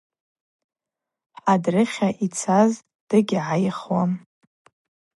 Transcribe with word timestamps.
Хӏадрыхьа 1.39 2.09
йцаз 2.25 2.71
дыгьгӏайхуам. 3.07 4.11